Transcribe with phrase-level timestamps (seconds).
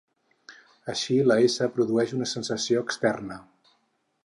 [0.93, 3.41] Així, la s produeix una sensació "externa".